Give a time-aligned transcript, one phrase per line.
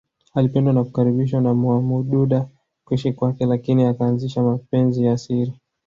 [0.33, 2.47] Alipendwa na kukaribishwa na Mwamududa
[2.85, 5.53] kuishi kwake lakini akaanzisha mapenzi ya siri